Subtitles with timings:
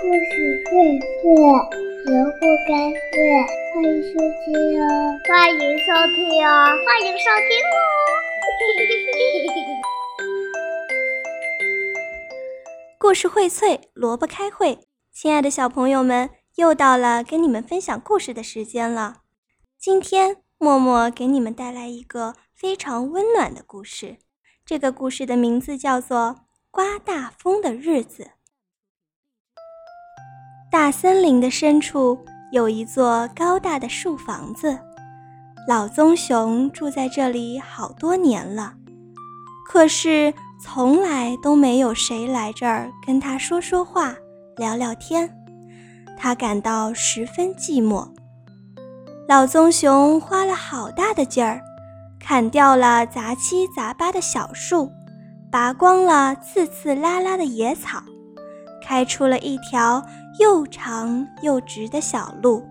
[0.00, 0.14] 故事
[0.70, 1.34] 会睡，
[2.06, 3.18] 萝卜开会，
[3.74, 4.86] 欢迎收听哦！
[5.26, 6.48] 欢迎收听哦！
[6.86, 7.76] 欢迎收听哦！
[13.00, 14.78] 故事荟萃，萝卜开会。
[15.10, 19.22] 亲爱的小朋友们，又到了跟你们分享故事的时间了。
[19.76, 24.18] 今天默默给你们带来一个非常温暖的故事，
[24.64, 26.18] 这个故事的名字叫做
[26.70, 28.22] 《刮大风的日子》。
[30.70, 32.18] 大森林的深处
[32.52, 34.78] 有一座高大的树房子，
[35.66, 38.74] 老棕熊住在这里好多年了，
[39.66, 44.14] 可是从来都没有谁来这儿跟他说说话、
[44.58, 45.30] 聊聊天，
[46.18, 48.06] 他感到十分寂寞。
[49.26, 51.62] 老棕熊花了好大的劲儿，
[52.20, 54.92] 砍掉了杂七杂八的小树，
[55.50, 58.02] 拔光了刺刺拉拉的野草，
[58.88, 60.02] 开出了一条。
[60.38, 62.64] 又长又直的小路，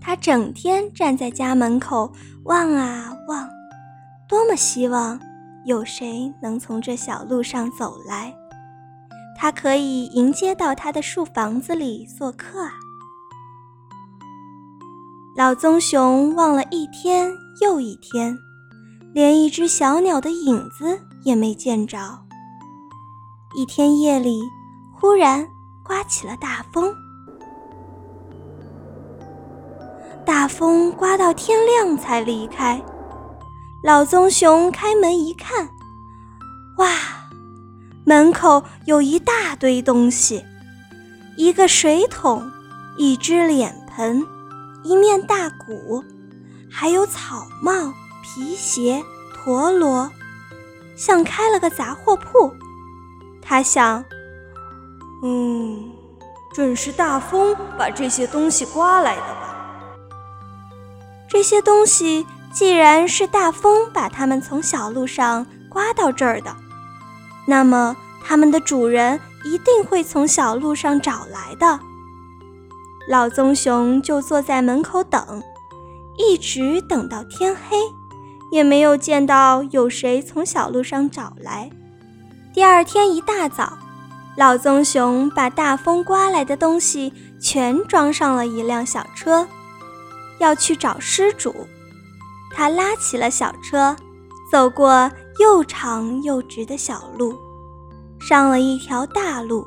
[0.00, 2.10] 他整天站在家门口
[2.44, 3.46] 望啊望，
[4.26, 5.20] 多么希望
[5.66, 8.34] 有谁能从这小路上走来，
[9.36, 12.72] 他可以迎接到他的树房子里做客啊！
[15.36, 18.34] 老棕熊望了一天又一天，
[19.12, 22.21] 连一只小鸟的影子也没见着。
[23.54, 24.42] 一天夜里。
[24.94, 25.50] 忽然
[25.82, 26.94] 刮起了大风，
[30.24, 32.80] 大风刮到天亮才离开。
[33.82, 35.68] 老棕熊开门一看，
[36.78, 36.88] 哇，
[38.04, 40.44] 门口有一大堆东西：
[41.36, 42.48] 一个水桶，
[42.96, 44.24] 一只脸盆，
[44.84, 46.04] 一面大鼓，
[46.70, 47.72] 还有草帽、
[48.22, 49.02] 皮鞋、
[49.34, 50.08] 陀螺，
[50.94, 52.54] 像开了个杂货铺。
[53.52, 54.02] 他想。
[55.22, 55.92] 嗯，
[56.54, 59.54] 准是大风把这些东西刮来的吧？
[61.28, 66.56] 这些东西既然是大风把它们从小路上刮到这儿的，
[67.46, 71.78] 那么它们的主人一定会从小路上找来的。
[73.06, 75.42] 老棕熊就坐在门口等，
[76.16, 77.76] 一直等到天黑，
[78.50, 81.70] 也没有见到有谁从小路上找来。
[82.52, 83.78] 第二天一大早。
[84.36, 89.46] 老棕熊把大风刮来的东西全装上了一辆小车，
[90.38, 91.54] 要去找失主。
[92.54, 93.96] 他拉起了小车，
[94.50, 97.38] 走过又长又直的小路，
[98.20, 99.66] 上了一条大路，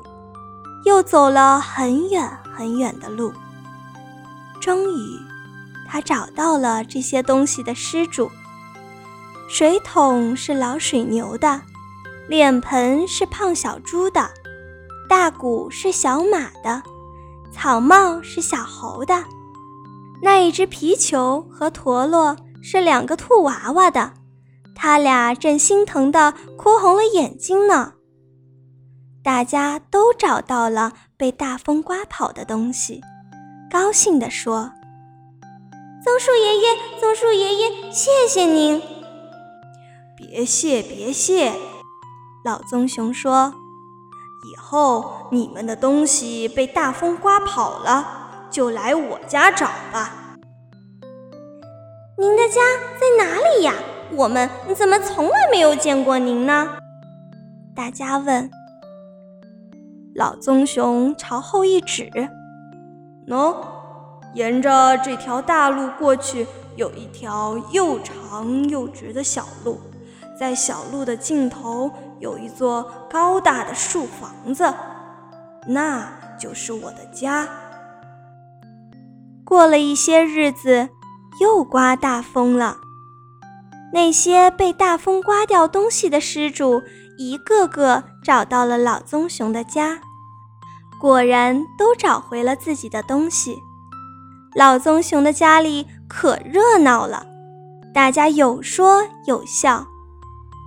[0.84, 3.32] 又走了很远很远的路。
[4.60, 5.18] 终于，
[5.88, 8.30] 他找到了这些东西的失主。
[9.48, 11.62] 水桶是老水牛的，
[12.28, 14.30] 脸盆是胖小猪的。
[15.08, 16.82] 大鼓是小马的，
[17.52, 19.24] 草帽是小猴的，
[20.20, 24.12] 那一只皮球和陀螺是两个兔娃娃的，
[24.74, 27.92] 他俩正心疼的哭红了眼睛呢。
[29.22, 33.00] 大家都找到了被大风刮跑的东西，
[33.70, 34.72] 高兴地说
[36.04, 38.82] ：“棕树爷爷，棕树爷爷，谢谢您！”
[40.18, 41.52] 别谢，别谢，
[42.46, 43.52] 老棕熊说。
[44.48, 50.36] 以后你们的东西被大风刮跑了，就来我家找吧。
[52.16, 52.60] 您的家
[53.00, 53.74] 在哪里呀？
[54.12, 56.68] 我们怎么从来没有见过您呢？
[57.74, 58.48] 大家问。
[60.14, 62.08] 老棕熊朝后一指
[63.26, 63.56] ：“喏，
[64.34, 66.46] 沿着这条大路过去，
[66.76, 69.80] 有一条又长又直的小路。”
[70.38, 74.72] 在小路的尽头有一座高大的树房子，
[75.66, 76.08] 那
[76.38, 77.48] 就是我的家。
[79.44, 80.88] 过了一些日子，
[81.40, 82.76] 又刮大风了。
[83.92, 86.82] 那些被大风刮掉东西的失主，
[87.16, 90.00] 一个个找到了老棕熊的家，
[91.00, 93.56] 果然都找回了自己的东西。
[94.54, 97.24] 老棕熊的家里可热闹了，
[97.94, 99.86] 大家有说有笑。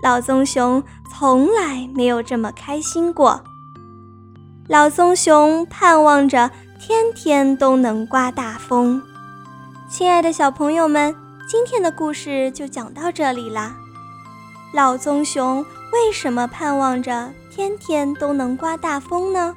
[0.01, 0.81] 老棕熊
[1.11, 3.43] 从来没有这么开心过。
[4.67, 6.49] 老棕熊盼望着
[6.79, 9.01] 天天都能刮大风。
[9.89, 11.13] 亲爱的小朋友们，
[11.49, 13.75] 今天的故事就讲到这里啦。
[14.73, 19.55] 老棕熊为什么盼望着天天都能刮大风呢？